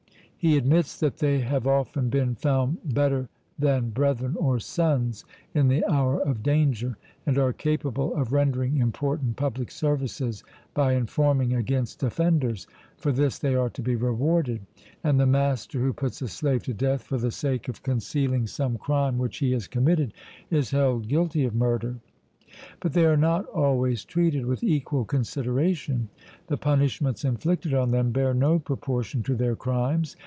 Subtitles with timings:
[0.41, 5.85] He admits that they have often been found better than brethren or sons in the
[5.85, 10.43] hour of danger, and are capable of rendering important public services
[10.73, 12.65] by informing against offenders
[12.97, 14.61] for this they are to be rewarded;
[15.03, 18.79] and the master who puts a slave to death for the sake of concealing some
[18.79, 20.11] crime which he has committed,
[20.49, 21.97] is held guilty of murder.
[22.79, 26.09] But they are not always treated with equal consideration.
[26.47, 30.15] The punishments inflicted on them bear no proportion to their crimes.